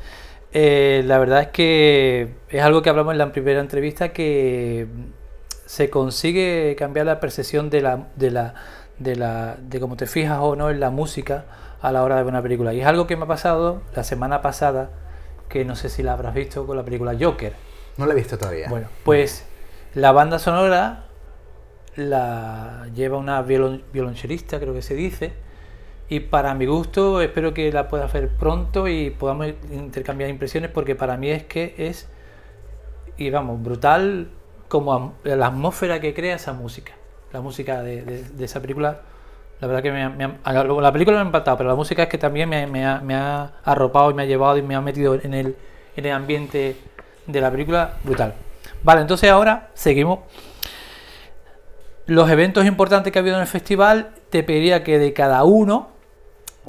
eh, 0.51 1.01
la 1.05 1.17
verdad 1.17 1.41
es 1.41 1.48
que 1.48 2.36
es 2.50 2.62
algo 2.62 2.83
que 2.83 2.89
hablamos 2.89 3.13
en 3.13 3.17
la 3.17 3.31
primera 3.31 3.60
entrevista, 3.60 4.10
que 4.10 4.88
se 5.65 5.89
consigue 5.89 6.75
cambiar 6.77 7.07
la 7.07 7.19
percepción 7.19 7.72
de 7.72 7.81
la, 7.81 8.07
de 8.15 8.29
la, 8.29 8.53
de 9.00 9.15
la, 9.15 9.57
de 9.60 9.79
cómo 9.79 9.98
te 9.98 10.05
fijas 10.05 10.39
o 10.41 10.55
no 10.55 10.69
en 10.69 10.79
la 10.79 10.91
música 10.91 11.45
a 11.81 11.91
la 11.91 12.03
hora 12.03 12.17
de 12.17 12.24
ver 12.24 12.31
una 12.31 12.43
película. 12.43 12.74
Y 12.74 12.81
es 12.81 12.86
algo 12.86 13.07
que 13.07 13.17
me 13.17 13.24
ha 13.24 13.27
pasado 13.27 13.81
la 13.95 14.03
semana 14.03 14.43
pasada, 14.43 14.91
que 15.50 15.65
no 15.65 15.75
sé 15.75 15.89
si 15.89 16.03
la 16.03 16.13
habrás 16.13 16.36
visto 16.36 16.67
con 16.67 16.77
la 16.77 16.83
película 16.83 17.15
Joker. 17.19 17.53
No 17.98 18.05
la 18.05 18.13
he 18.13 18.15
visto 18.15 18.38
todavía. 18.38 18.69
Bueno, 18.69 18.88
pues 19.03 19.45
la 19.95 20.12
banda 20.12 20.38
sonora 20.38 21.05
la 21.95 22.88
lleva 22.95 23.17
una 23.17 23.41
violonchelista, 23.41 24.59
creo 24.59 24.73
que 24.73 24.81
se 24.81 24.95
dice, 24.95 25.33
y 26.09 26.19
para 26.19 26.53
mi 26.53 26.65
gusto 26.65 27.21
espero 27.21 27.53
que 27.53 27.71
la 27.71 27.88
pueda 27.88 28.05
hacer 28.05 28.29
pronto 28.29 28.88
y 28.88 29.09
podamos 29.09 29.47
intercambiar 29.71 30.29
impresiones 30.29 30.69
porque 30.69 30.95
para 30.95 31.17
mí 31.17 31.29
es 31.29 31.43
que 31.43 31.75
es 31.77 32.09
y 33.17 33.29
vamos, 33.29 33.62
brutal 33.62 34.29
como 34.67 35.13
la 35.23 35.47
atmósfera 35.47 36.00
que 36.00 36.13
crea 36.13 36.35
esa 36.35 36.53
música. 36.53 36.93
La 37.31 37.41
música 37.41 37.81
de, 37.81 38.25
esa 38.39 38.62
película, 38.62 39.01
la 39.59 39.67
verdad 39.67 39.81
que 39.81 39.91
me, 39.91 40.81
la 40.81 40.91
película 40.91 41.17
me 41.17 41.23
ha 41.23 41.25
impactado, 41.25 41.57
pero 41.57 41.69
la 41.69 41.75
música 41.75 42.03
es 42.03 42.09
que 42.09 42.17
también 42.17 42.50
me, 42.50 42.85
ha, 42.85 43.53
arropado 43.63 44.12
y 44.12 44.13
me 44.13 44.23
ha 44.23 44.25
llevado 44.25 44.57
y 44.57 44.62
me 44.62 44.75
ha 44.75 44.81
metido 44.81 45.15
en 45.15 45.33
el, 45.33 45.55
en 45.95 46.05
el 46.05 46.12
ambiente 46.12 46.75
de 47.25 47.41
la 47.41 47.50
película 47.50 47.97
brutal. 48.03 48.33
Vale, 48.83 49.01
entonces 49.01 49.29
ahora 49.29 49.69
seguimos. 49.73 50.19
Los 52.05 52.29
eventos 52.29 52.65
importantes 52.65 53.13
que 53.13 53.19
ha 53.19 53.22
habido 53.22 53.38
en 53.38 53.41
el 53.41 53.48
festival, 53.48 54.12
te 54.29 54.43
pediría 54.43 54.83
que 54.83 55.00
de 55.00 55.13
cada 55.13 55.43
uno, 55.45 55.89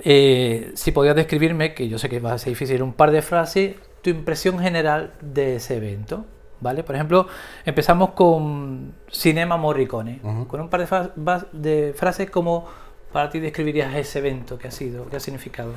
eh, 0.05 0.71
si 0.75 0.93
podías 0.93 1.17
describirme, 1.17 1.75
que 1.75 1.89
yo 1.89 1.99
sé 1.99 2.09
que 2.09 2.21
va 2.21 2.33
a 2.33 2.39
ser 2.39 2.51
difícil, 2.51 2.83
un 2.83 2.93
par 2.93 3.11
de 3.11 3.21
frases, 3.21 3.77
tu 4.03 4.11
impresión 4.11 4.61
general 4.61 5.15
de 5.21 5.57
ese 5.57 5.77
evento. 5.77 6.27
¿Vale? 6.61 6.83
Por 6.83 6.95
ejemplo, 6.95 7.27
empezamos 7.65 8.11
con 8.11 8.95
Cinema 9.11 9.57
Morricone, 9.57 10.21
con 10.49 10.61
un 10.61 10.69
par 10.71 11.13
de, 11.53 11.93
frases 11.95 12.31
como 12.31 12.67
para 13.13 13.29
ti 13.29 13.39
describirías 13.39 13.95
ese 13.95 14.21
evento 14.21 14.57
que 14.57 14.69
ha 14.69 14.71
sido, 14.71 15.07
que 15.07 15.17
ha 15.17 15.21
significado. 15.21 15.73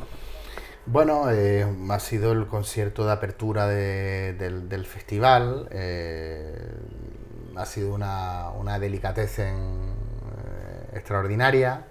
Bueno, 0.86 1.30
eh, 1.30 1.66
ha 1.90 2.00
sido 2.00 2.32
el 2.32 2.48
concierto 2.48 3.06
de 3.06 3.12
apertura 3.12 3.68
del, 3.68 4.86
festival. 4.86 5.68
Eh, 5.72 6.72
ha 7.58 7.66
sido 7.66 7.94
una, 7.94 8.50
una 8.52 8.80
delicatez 8.80 9.40
eh, 9.40 9.54
extraordinaria. 10.94 11.86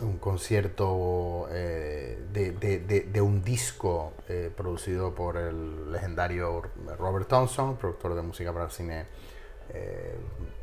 un 0.00 0.18
concierto 0.18 1.46
de, 1.50 3.20
un 3.20 3.42
disco 3.42 4.12
producido 4.56 5.14
por 5.14 5.36
el 5.36 5.92
legendario 5.92 6.62
Robert 6.98 7.28
Thompson, 7.28 7.76
productor 7.76 8.14
de 8.14 8.22
música 8.22 8.52
para 8.52 8.64
el 8.64 8.70
cine 8.70 9.06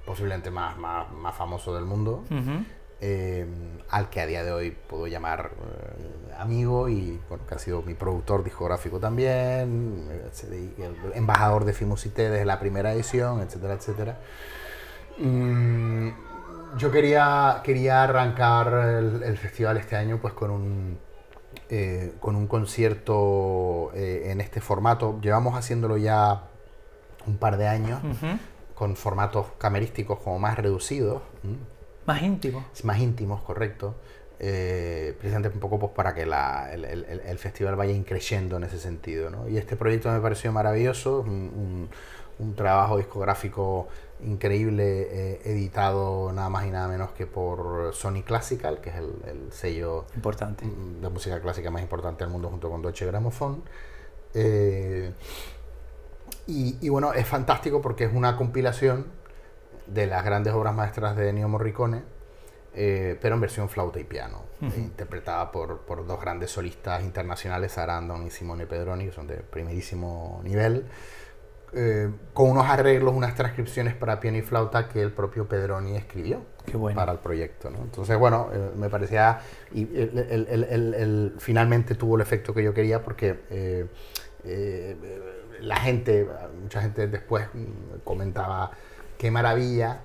posiblemente 0.06 0.51
más, 0.51 0.78
más, 0.78 1.36
famoso 1.36 1.74
del 1.74 1.86
mundo. 1.86 2.24
Eh, 3.03 3.48
al 3.89 4.12
que 4.12 4.22
a 4.22 4.27
día 4.27 4.43
de 4.43 4.51
hoy 4.51 4.70
puedo 4.70 5.08
llamar 5.08 5.53
eh, 5.58 6.34
amigo 6.38 6.88
y 6.88 7.20
bueno, 7.27 7.48
que 7.48 7.55
ha 7.55 7.58
sido 7.58 7.81
mi 7.81 7.96
productor 7.96 8.43
discográfico 8.43 9.00
también, 9.00 10.08
eh, 10.12 10.93
embajador 11.15 11.65
de 11.65 11.74
Fimusité 11.74 12.29
desde 12.29 12.46
la 12.46 12.60
primera 12.60 12.93
edición, 12.93 13.41
etcétera, 13.41 13.74
etcétera. 13.74 14.20
Mm, 15.17 16.10
yo 16.77 16.91
quería, 16.91 17.62
quería 17.63 18.03
arrancar 18.03 18.72
el, 18.72 19.36
festival 19.36 19.77
este 19.77 19.96
año 19.96 20.20
pues 20.22 20.36
con 20.36 20.51
un, 20.51 21.00
con 22.20 22.36
un 22.36 22.46
concierto 22.46 23.91
en 23.96 24.41
este 24.41 24.62
formato. 24.62 25.20
Llevamos 25.22 25.58
haciéndolo 25.58 25.98
ya 25.98 26.43
un 27.25 27.38
par 27.38 27.58
de 27.58 27.67
años, 27.67 28.00
con 28.75 28.96
formatos 28.96 29.48
camerísticos 29.58 30.20
como 30.20 30.38
más 30.39 30.55
reducidos. 30.58 31.24
Más 32.12 32.24
íntimos. 32.24 32.65
Más 32.84 33.00
íntimos, 33.00 33.41
correcto. 33.41 33.96
Eh, 34.44 35.13
precisamente 35.20 35.50
un 35.56 35.62
poco 35.62 35.80
pues, 35.80 35.91
para 35.94 36.13
que 36.13 36.24
el, 36.24 37.38
festival 37.38 37.75
vaya 37.75 37.94
increciendo 37.94 38.58
en 38.58 38.65
ese 38.65 38.80
sentido. 38.80 39.30
¿no? 39.30 39.48
Y 39.48 39.58
este 39.58 39.77
proyecto 39.77 40.12
me 40.12 40.20
pareció 40.20 40.51
maravilloso, 40.51 41.22
un, 41.22 41.89
trabajo 42.56 42.98
discográfico 42.98 43.88
increíble, 44.25 44.84
eh, 45.12 45.41
editado 45.46 46.34
nada 46.34 46.50
más 46.50 46.65
y 46.65 46.72
nada 46.72 46.88
menos 46.88 47.12
que 47.12 47.27
por 47.27 47.94
Sony 47.94 48.24
Classical, 48.25 48.82
que 48.82 48.89
es 48.89 48.96
el, 48.96 49.51
sello 49.51 50.06
importante. 50.15 50.65
de 50.65 51.10
música 51.10 51.39
clásica 51.39 51.70
más 51.70 51.84
importante 51.84 52.24
del 52.24 52.34
mundo 52.34 52.50
junto 52.50 52.70
con 52.70 52.82
Deutsche 52.82 53.06
Grammophon. 53.06 53.63
Eh, 54.34 55.13
y, 56.48 56.77
y 56.82 56.89
bueno, 56.89 57.13
es 57.13 57.27
fantástico 57.27 57.80
porque 57.80 58.06
es 58.06 58.13
una 58.13 58.36
compilación 58.36 59.21
de 59.93 60.07
las 60.07 60.24
grandes 60.24 60.53
obras 60.53 60.74
maestras 60.74 61.15
de 61.15 61.29
Ennio 61.29 61.48
Morricone, 61.48 62.03
eh, 62.74 63.17
pero 63.21 63.36
en 63.36 63.41
versión 63.41 63.67
flauta 63.67 64.00
y 64.00 64.05
piano, 64.05 64.45
interpretada 64.77 65.51
por, 65.51 65.79
por, 65.81 66.07
dos 66.07 66.21
grandes 66.21 66.51
solistas 66.51 67.03
internacionales, 67.03 67.74
Sarandon 67.74 68.25
y 68.25 68.29
Simone 68.29 68.65
Pedroni, 68.65 69.05
que 69.05 69.12
son 69.12 69.27
de 69.27 69.38
primerísimo 69.38 70.39
nivel, 70.43 70.86
eh, 71.74 72.10
con 72.33 72.50
unos 72.50 72.67
arreglos, 72.67 73.13
unas 73.13 73.36
transcripciones 73.36 73.93
para 73.93 74.21
piano 74.21 74.38
y 74.38 74.41
flauta 74.41 74.88
que 74.88 75.01
el 75.01 75.12
propio 75.12 75.48
Pedroni 75.48 75.98
escribió 75.98 76.43
para 76.95 77.12
el 77.12 77.19
proyecto. 77.19 77.69
¿no? 77.69 77.79
Entonces, 77.79 78.17
bueno, 78.17 78.50
eh, 78.53 78.71
me 78.75 78.89
parecía, 78.89 79.39
y 79.74 79.83
el, 79.93 81.36
finalmente 81.39 81.95
tuvo 81.95 82.15
el 82.15 82.21
efecto 82.21 82.53
que 82.53 82.63
yo 82.63 82.74
quería 82.74 83.03
porque 83.03 83.89
la 85.60 85.75
gente, 85.75 86.27
mucha 86.62 86.81
gente 86.81 87.07
después 87.07 87.48
comentaba 88.05 88.71
qué 89.22 89.30
maravilla 89.30 90.00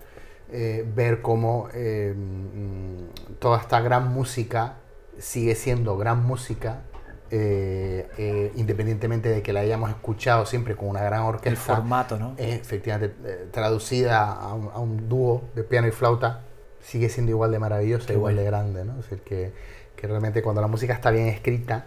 eh, 0.52 0.86
ver 0.94 1.22
cómo 1.22 1.70
eh, 1.72 2.14
mm, 2.14 3.38
toda 3.38 3.58
esta 3.58 3.80
gran 3.80 4.12
música 4.12 4.74
sigue 5.18 5.54
siendo 5.54 5.96
gran 5.96 6.22
música, 6.22 6.82
eh, 7.30 8.52
independientemente 8.56 9.30
de 9.30 9.40
que 9.40 9.54
la 9.54 9.60
hayamos 9.60 9.88
escuchado 9.88 10.44
siempre 10.44 10.76
con 10.76 10.90
una 10.90 11.02
gran 11.02 11.22
orquesta. 11.22 11.48
El 11.48 11.56
formato, 11.56 12.18
¿no? 12.18 12.34
efectivamente, 12.36 13.46
traducida 13.52 14.30
a 14.30 14.52
un, 14.52 15.08
dúo 15.08 15.44
de 15.54 15.64
piano 15.64 15.88
y 15.88 15.92
flauta, 15.92 16.42
sigue 16.82 17.08
siendo 17.08 17.32
igual 17.32 17.50
de 17.52 17.58
maravillosa, 17.58 18.12
igual 18.12 18.36
de 18.36 18.44
grande, 18.44 18.84
¿no? 18.84 19.00
Es 19.00 19.08
decir, 19.08 19.20
que, 19.22 19.52
que, 19.96 20.06
realmente 20.06 20.42
cuando 20.42 20.60
la 20.60 20.68
música 20.68 20.92
está 20.92 21.10
bien 21.10 21.28
escrita, 21.28 21.86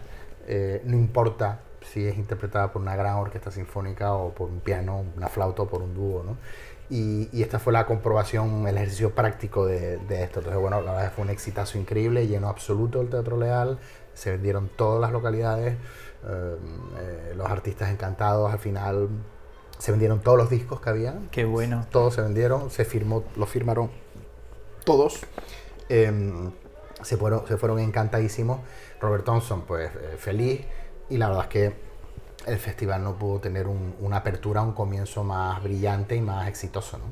no 0.84 0.96
importa 0.96 1.60
si 1.82 2.06
es 2.06 2.16
interpretada 2.16 2.72
por 2.72 2.82
una 2.82 2.96
gran 2.96 3.16
orquesta 3.16 3.50
sinfónica 3.50 4.12
o 4.12 4.32
por 4.34 4.48
un 4.48 4.60
piano, 4.60 5.04
una 5.16 5.28
flauta 5.28 5.62
o 5.62 5.68
por 5.68 5.82
un 5.82 5.94
dúo, 5.94 6.22
¿no? 6.22 6.36
Y, 6.90 7.40
esta 7.40 7.60
fue 7.60 7.72
la 7.72 7.86
comprobación, 7.86 8.66
el 8.66 8.76
ejercicio 8.76 9.14
práctico 9.14 9.64
de, 9.64 9.94
esto. 9.94 10.40
Entonces, 10.40 10.56
bueno, 10.60 10.80
la 10.80 10.92
verdad 10.92 11.12
fue 11.14 11.24
un 11.24 11.30
exitazo 11.30 11.78
increíble, 11.78 12.26
lleno 12.26 12.48
absoluto 12.48 13.00
el 13.00 13.08
Teatro 13.08 13.36
Leal, 13.36 13.78
se 14.12 14.32
vendieron 14.32 14.68
todas 14.76 15.00
las 15.00 15.12
localidades, 15.12 15.74
eh, 15.74 16.56
eh, 16.98 17.34
los 17.36 17.48
artistas 17.48 17.90
encantados, 17.90 18.52
al 18.52 18.58
final 18.58 19.08
se 19.78 19.92
vendieron 19.92 20.20
todos 20.20 20.36
los 20.36 20.50
discos 20.50 20.80
que 20.80 20.90
había. 20.90 21.14
Qué 21.30 21.44
bueno. 21.44 21.86
Todos 21.90 22.14
se 22.14 22.22
vendieron, 22.22 22.70
se 22.70 22.84
firmó, 22.84 23.24
lo 23.36 23.46
firmaron 23.46 23.90
todos. 24.84 25.20
Em, 25.88 26.50
se, 27.02 27.16
fueron, 27.16 27.46
se 27.46 27.56
fueron 27.56 27.78
encantadísimos. 27.78 28.60
Robert 29.00 29.24
Thompson, 29.24 29.62
pues 29.62 29.90
eh, 29.94 30.16
feliz. 30.18 30.60
Y 31.10 31.18
la 31.18 31.28
verdad 31.28 31.44
es 31.44 31.50
que 31.50 31.72
el 32.46 32.58
festival 32.58 33.02
no 33.04 33.16
pudo 33.16 33.40
tener 33.40 33.66
una 33.66 34.16
apertura, 34.16 34.62
un 34.62 34.72
comienzo 34.72 35.24
más 35.24 35.62
brillante 35.62 36.16
y 36.16 36.20
más 36.20 36.48
exitoso. 36.48 36.98
¿no? 36.98 37.04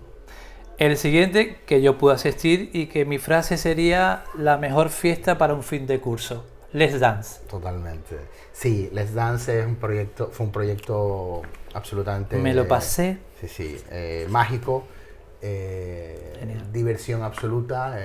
El 0.79 0.97
siguiente, 0.97 1.59
que 1.67 1.83
yo 1.83 1.99
pude 1.99 2.15
asistir 2.15 2.71
y 2.73 2.87
que 2.87 3.05
mi 3.05 3.19
frase 3.19 3.57
sería 3.57 4.25
la 4.37 4.57
mejor 4.57 4.91
fiesta 4.91 5.37
para 5.37 5.55
un 5.55 5.63
fin 5.63 5.87
de 5.87 6.01
curso. 6.01 6.45
Let's 6.73 7.01
Dance. 7.01 7.41
Totalmente. 7.49 8.17
Sí, 8.53 8.89
Let's 8.93 9.15
Dance 9.15 9.61
es 9.61 9.67
un 9.67 9.77
proyecto, 9.77 10.29
fue 10.31 10.47
un 10.47 10.53
proyecto 10.53 11.43
absolutamente... 11.75 12.37
Me 12.37 12.55
lo 12.55 12.69
pasé. 12.69 13.19
sí, 13.41 13.49
sí, 13.49 13.81
eh, 13.91 14.27
mágico, 14.31 14.85
eh, 15.43 16.61
diversión 16.73 17.23
absoluta. 17.23 17.99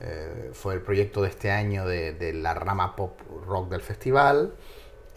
Eh, 0.00 0.50
fue 0.52 0.74
el 0.74 0.82
proyecto 0.82 1.22
de 1.22 1.28
este 1.30 1.50
año 1.50 1.86
de 1.86 2.32
la 2.34 2.54
rama 2.54 2.96
pop 2.96 3.18
rock 3.46 3.70
del 3.70 3.80
festival. 3.80 4.52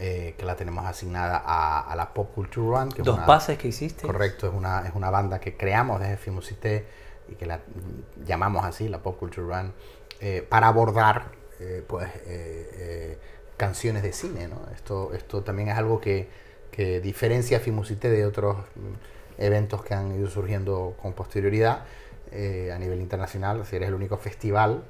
Eh, 0.02 0.34
que 0.38 0.46
la 0.46 0.56
tenemos 0.56 0.86
asignada 0.86 1.42
a, 1.44 1.94
la 1.94 2.14
Pop 2.14 2.32
Culture 2.34 2.66
Run. 2.66 2.88
Dos 3.04 3.20
pases 3.20 3.58
que 3.58 3.68
hiciste. 3.68 4.06
Correcto, 4.06 4.48
es 4.48 4.54
una, 4.54 4.80
es 4.88 4.94
una 4.94 5.10
banda 5.10 5.38
que 5.40 5.58
creamos 5.58 6.00
desde 6.00 6.16
Fimusité 6.16 6.86
y 7.28 7.34
que 7.34 7.44
la 7.44 7.60
llamamos 8.24 8.64
así, 8.64 8.88
la 8.88 9.02
Pop 9.02 9.18
Culture 9.18 9.46
Run, 9.46 9.74
eh, 10.20 10.42
para 10.48 10.68
abordar 10.68 11.32
pues, 11.86 12.08
canciones 13.58 14.02
de 14.02 14.14
cine. 14.14 14.48
¿no? 14.48 14.62
Esto, 14.74 15.12
esto 15.12 15.42
también 15.42 15.68
es 15.68 15.76
algo 15.76 16.00
que, 16.00 16.30
que 16.70 17.02
diferencia 17.02 17.58
a 17.58 17.60
de 17.60 18.24
otros 18.24 18.56
mm, 18.56 19.42
eventos 19.42 19.84
que 19.84 19.92
han 19.92 20.18
ido 20.18 20.30
surgiendo 20.30 20.96
con 21.02 21.12
posterioridad 21.12 21.84
a 22.32 22.78
nivel 22.78 23.00
internacional. 23.00 23.60
Es, 23.60 23.72
eres 23.72 23.88
el 23.88 23.94
único 23.94 24.16
festival 24.16 24.84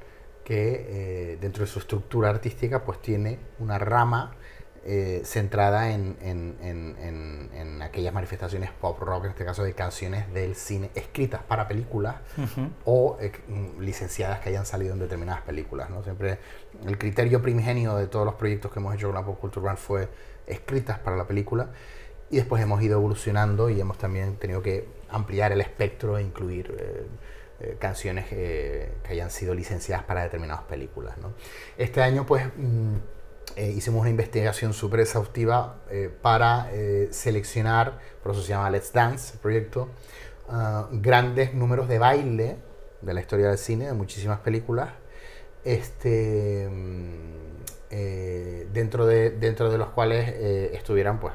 que 0.45 1.39
dentro 1.41 1.65
de 1.65 1.71
su 1.71 1.79
estructura 1.79 2.31
artística 2.31 2.83
pues 2.85 3.01
tiene 3.01 3.39
una 3.59 3.79
rama 3.79 4.37
eh, 4.83 5.21
centrada 5.27 5.93
en, 5.93 6.17
en, 6.23 7.83
aquellas 7.83 8.15
manifestaciones 8.15 8.71
pop 8.71 8.99
rock, 8.99 9.25
en 9.25 9.31
este 9.33 9.45
caso 9.45 9.63
de 9.63 9.75
canciones 9.75 10.33
del 10.33 10.55
cine 10.55 10.91
escritas 10.95 11.43
para 11.43 11.69
películas 11.69 12.17
o 12.87 13.19
eh, 13.21 13.31
mm, 13.47 13.81
licenciadas 13.81 14.41
que 14.41 14.49
hayan 14.49 14.65
salido 14.65 14.95
en 14.95 15.01
determinadas 15.01 15.43
películas. 15.43 15.91
¿no? 15.91 16.03
Siempre 16.03 16.39
el 16.87 16.97
criterio 16.97 17.43
primigenio 17.43 17.95
de 17.97 18.07
todos 18.07 18.25
los 18.25 18.37
proyectos 18.37 18.73
que 18.73 18.79
hemos 18.79 18.95
hecho 18.95 19.09
con 19.09 19.17
la 19.17 19.25
Pop 19.25 19.39
Culture 19.39 19.67
Run 19.67 19.77
fue 19.77 20.09
escritas 20.47 20.99
para 20.99 21.15
la 21.17 21.27
película 21.27 21.69
y 22.31 22.37
después 22.37 22.63
hemos 22.63 22.83
ido 22.83 22.99
evolucionando 22.99 23.71
y 23.71 23.81
hemos 23.81 23.99
también 23.99 24.37
tenido 24.37 24.63
que 24.63 24.87
ampliar 25.09 25.53
el 25.53 25.61
espectro 25.61 26.19
e 26.19 26.23
incluir 26.23 26.75
eh, 27.61 27.77
canciones 27.79 28.27
que 28.29 28.93
hayan 29.09 29.31
sido 29.31 29.55
licenciadas 29.55 30.05
para 30.05 30.23
determinadas 30.23 30.65
películas. 30.65 31.19
¿no? 31.19 31.33
Este 31.77 32.03
año 32.03 32.27
pues... 32.27 32.47
Mm, 32.57 32.97
eh, 33.57 33.69
hicimos 33.69 34.03
una 34.03 34.11
investigación 34.11 34.73
súper 34.73 35.01
exhaustiva 35.01 35.81
para 36.23 36.71
seleccionar, 37.11 37.99
por 38.23 38.31
eso 38.31 38.43
se 38.43 38.51
llama 38.51 38.71
Let's 38.71 38.93
Dance, 38.93 39.33
el 39.35 39.41
proyecto, 39.41 39.89
ah, 40.49 40.89
grandes 40.93 41.53
números 41.53 41.89
de 41.89 41.99
baile 41.99 42.59
de 43.03 43.15
la 43.15 43.21
historia 43.21 43.49
del 43.49 43.59
cine, 43.59 43.87
de 43.87 43.93
muchísimas 43.93 44.41
películas, 44.41 44.91
este, 45.65 46.69
mm, 46.71 47.50
dentro, 47.91 49.05
de, 49.07 49.31
dentro 49.31 49.71
de 49.71 49.79
los 49.79 49.91
cuales 49.91 50.29
estuvieran, 50.73 51.19
pues, 51.19 51.35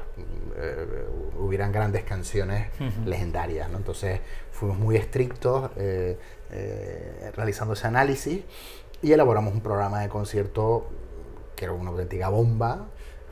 hubieran 1.38 1.70
grandes 1.70 2.04
canciones 2.04 2.68
legendarias. 3.04 3.70
¿no? 3.70 3.76
Entonces 3.76 4.20
fuimos 4.52 4.78
muy 4.78 4.96
estrictos 4.96 5.70
realizando 7.34 7.74
ese 7.74 7.86
análisis 7.86 8.42
y 9.02 9.12
elaboramos 9.12 9.52
un 9.52 9.60
programa 9.60 10.00
de 10.00 10.08
concierto 10.08 10.88
que 11.54 11.64
era 11.64 11.74
una 11.74 11.90
auténtica 11.90 12.28
bomba, 12.28 12.86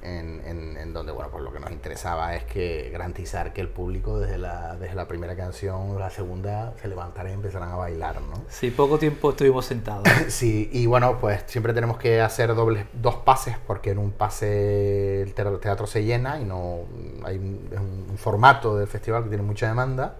en, 0.04 0.76
en, 0.76 0.92
donde 0.92 1.12
bueno, 1.12 1.30
pues 1.30 1.42
lo 1.42 1.52
que 1.52 1.58
nos 1.58 1.70
interesaba 1.72 2.36
es 2.36 2.44
que 2.44 2.90
garantizar 2.90 3.52
que 3.52 3.60
el 3.60 3.68
público 3.68 4.20
desde 4.20 4.38
la, 4.38 4.76
desde 4.76 4.94
la 4.94 5.08
primera 5.08 5.34
canción 5.34 5.98
la 5.98 6.10
segunda 6.10 6.74
se 6.80 6.88
levantara 6.88 7.30
y 7.30 7.32
empezaran 7.32 7.70
a 7.70 7.76
bailar, 7.76 8.20
¿no? 8.20 8.44
Sí, 8.48 8.70
poco 8.70 8.98
tiempo 8.98 9.30
estuvimos 9.30 9.66
sentados. 9.66 10.06
sí, 10.28 10.70
y 10.72 10.86
bueno, 10.86 11.18
pues 11.20 11.42
siempre 11.46 11.72
tenemos 11.72 11.96
que 11.96 12.20
hacer 12.20 12.54
dobles, 12.54 12.86
dos 12.92 13.16
pases 13.16 13.56
porque 13.66 13.90
en 13.90 13.98
un 13.98 14.12
pase 14.12 15.22
el 15.22 15.34
teatro 15.34 15.86
se 15.86 16.04
llena 16.04 16.40
y 16.40 16.44
no 16.44 16.82
hay 17.24 17.38
un, 17.38 17.68
un 18.10 18.18
formato 18.18 18.76
del 18.76 18.86
festival 18.86 19.24
que 19.24 19.30
tiene 19.30 19.42
mucha 19.42 19.66
demanda 19.66 20.16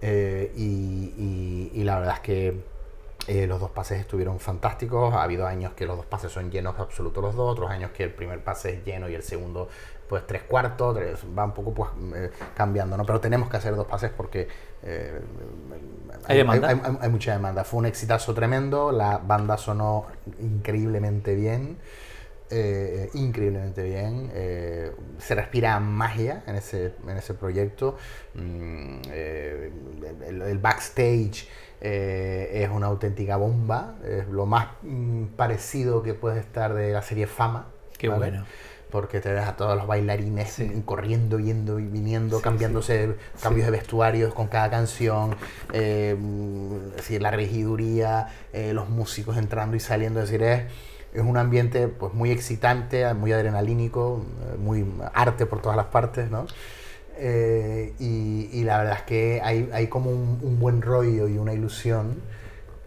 eh, 0.00 0.52
y, 0.56 1.70
y 1.74 1.84
la 1.84 1.98
verdad 1.98 2.14
es 2.14 2.20
que 2.20 2.79
eh, 3.26 3.46
los 3.46 3.60
dos 3.60 3.70
pases 3.70 4.00
estuvieron 4.00 4.40
fantásticos. 4.40 5.12
Ha 5.14 5.22
habido 5.22 5.46
años 5.46 5.72
que 5.74 5.86
los 5.86 5.96
dos 5.96 6.06
pases 6.06 6.32
son 6.32 6.50
llenos 6.50 6.78
absolutos 6.78 7.22
los 7.22 7.34
dos, 7.34 7.52
otros 7.52 7.70
años 7.70 7.90
que 7.90 8.04
el 8.04 8.12
primer 8.12 8.42
pase 8.42 8.74
es 8.74 8.84
lleno 8.84 9.08
y 9.08 9.14
el 9.14 9.22
segundo 9.22 9.68
pues 10.08 10.26
tres 10.26 10.42
cuartos, 10.42 10.96
va 11.38 11.44
un 11.44 11.54
poco 11.54 11.72
pues 11.72 11.90
eh, 12.16 12.30
cambiando, 12.56 12.96
¿no? 12.96 13.06
Pero 13.06 13.20
tenemos 13.20 13.48
que 13.48 13.58
hacer 13.58 13.76
dos 13.76 13.86
pases 13.86 14.10
porque 14.10 14.48
eh, 14.82 15.20
¿Hay, 16.26 16.40
hay, 16.40 17.08
mucha 17.08 17.32
demanda. 17.32 17.62
Fue 17.62 17.78
un 17.78 17.86
exitazo 17.86 18.34
tremendo, 18.34 18.90
la 18.90 19.18
banda 19.18 19.56
sonó 19.56 20.06
increíblemente 20.40 21.36
bien. 21.36 21.78
increíblemente 23.14 23.84
bien. 23.84 24.32
se 25.18 25.34
respira 25.36 25.78
magia 25.78 26.42
en 26.48 26.56
ese, 26.56 26.94
en 27.06 27.16
ese 27.16 27.34
proyecto. 27.34 27.96
Mm, 28.34 29.02
el, 29.12 30.58
backstage 30.58 31.46
eh, 31.80 32.62
es 32.62 32.70
una 32.70 32.88
auténtica 32.88 33.36
bomba, 33.36 33.94
es 34.06 34.28
lo 34.28 34.44
más 34.44 34.68
mm, 34.82 35.26
parecido 35.36 36.02
que 36.02 36.14
puede 36.14 36.40
estar 36.40 36.74
de 36.74 36.92
la 36.92 37.02
serie 37.02 37.26
Fama. 37.26 37.66
Qué 37.96 38.08
bueno. 38.08 38.44
Porque 38.90 39.20
te 39.20 39.32
ves 39.32 39.46
a 39.46 39.54
todos 39.54 39.76
los 39.76 39.86
bailarines 39.86 40.62
corriendo, 40.84 41.38
yendo 41.38 41.78
y 41.78 41.86
viniendo, 41.86 42.42
cambiándose 42.42 43.14
cambios 43.40 43.66
de 43.66 43.70
vestuarios 43.70 44.34
con 44.34 44.48
cada 44.48 44.68
canción, 44.68 45.36
eh, 45.72 46.16
decir, 46.96 47.22
la 47.22 47.30
regiduría, 47.30 48.26
eh, 48.52 48.72
los 48.72 48.88
músicos 48.88 49.36
entrando 49.36 49.76
y 49.76 49.80
saliendo, 49.80 50.20
es 50.20 50.28
decir, 50.28 50.42
es, 50.42 50.64
es 51.14 51.22
un 51.22 51.36
ambiente 51.36 51.86
pues 51.86 52.12
muy 52.14 52.32
excitante, 52.32 53.14
muy 53.14 53.32
adrenalínico, 53.32 54.24
muy 54.58 54.84
arte 55.14 55.46
por 55.46 55.62
todas 55.62 55.76
las 55.76 55.86
partes, 55.86 56.28
¿no? 56.28 56.46
Eh, 57.22 57.92
y, 57.98 58.64
la 58.64 58.78
verdad 58.78 58.96
es 58.98 59.02
que 59.02 59.40
hay, 59.42 59.68
hay 59.72 59.88
como 59.88 60.10
un, 60.10 60.58
buen 60.58 60.80
rollo 60.80 61.28
y 61.28 61.36
una 61.38 61.52
ilusión 61.52 62.14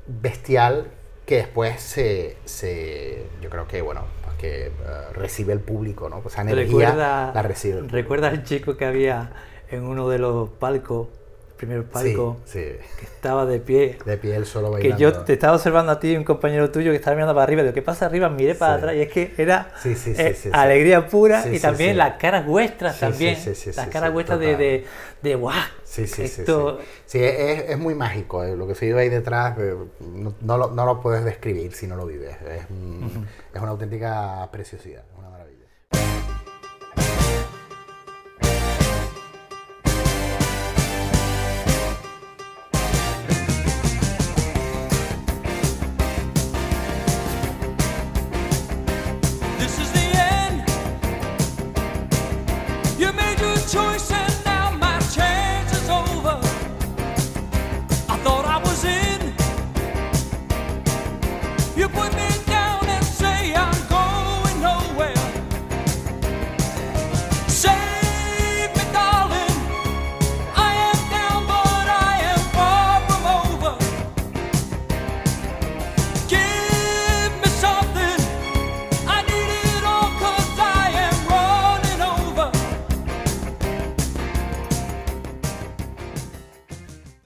bestial 0.08 0.88
que 1.26 1.38
después 1.38 1.80
se, 1.82 2.38
se 2.46 3.28
yo 3.41 3.50
creo 3.50 3.67
que, 3.67 3.82
bueno, 3.82 4.02
pues 4.24 4.36
que 4.38 4.65
eh, 4.67 4.72
recibe 5.13 5.54
el 5.54 5.60
público, 5.60 6.10
¿no? 6.10 6.22
Pues 6.22 6.34
esa 6.34 6.41
energía 6.41 6.96
la 6.96 7.41
recibe. 7.41 7.82
¿Recuerdas 7.82 8.34
el 8.34 8.43
chico 8.43 8.76
que 8.76 8.86
había 8.86 9.32
en 9.69 9.84
uno 9.84 10.10
de 10.10 10.19
los 10.19 10.50
palcos 10.50 11.08
primer 11.58 11.84
palco, 11.84 12.38
que 12.52 12.80
estaba 13.02 13.46
de 13.46 13.60
pie. 13.60 13.98
De 14.06 14.18
pie 14.18 14.36
él 14.36 14.46
solo 14.46 14.72
bailando. 14.72 14.96
Que 14.96 15.02
yo 15.02 15.13
te 15.13 15.34
estaba 15.34 15.56
observando 15.56 15.92
a 15.92 16.00
ti 16.00 16.12
y 16.12 16.16
un 16.16 16.24
compañero 16.24 16.72
tuyo 16.72 16.92
que 16.92 16.98
estaba 16.98 17.16
mirando 17.16 17.34
para 17.34 17.44
arriba. 17.44 17.62
Digo, 17.62 17.74
¿qué 17.74 17.82
pasa 17.82 18.06
arriba? 18.06 18.30
Miré 18.30 18.56
para 18.56 18.76
atrás 18.76 18.96
y 18.96 19.02
es 19.02 19.12
que 19.12 19.34
era 19.38 19.72
eh, 19.86 20.36
alegría 20.52 21.08
pura 21.08 21.46
y 21.52 21.60
también 21.60 21.98
las 21.98 22.18
caras 22.18 22.46
vuestras 22.46 23.00
también. 23.00 23.38
las 23.76 23.88
caras 23.88 24.12
vuestras 24.12 24.39
de, 24.39 24.58
de, 24.58 24.86
de 25.22 25.36
¡guau! 25.36 25.56
Sí, 25.84 26.08
sí, 26.08 26.28
sí. 26.28 26.44
Sí, 27.06 27.20
es, 27.24 27.70
es, 27.70 27.78
muy 27.78 27.94
mágico. 27.94 28.44
Eh, 28.44 28.56
lo 28.56 28.66
que 28.66 28.74
se 28.74 28.88
vive 28.88 29.02
ahí 29.02 29.10
detrás 29.10 29.56
eh, 29.60 29.76
no, 30.00 30.34
no, 30.42 30.58
lo, 30.58 30.72
no, 30.72 30.86
lo, 30.86 31.00
puedes 31.02 31.24
describir 31.24 31.74
si 31.74 31.86
no 31.86 31.96
lo 31.96 32.08
vives. 32.08 32.36
Es, 32.42 32.63
es 33.54 33.62
una 33.62 33.72
auténtica 33.72 34.50
preciosidad. 34.52 35.04